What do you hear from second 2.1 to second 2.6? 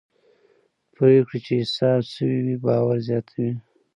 شوي وي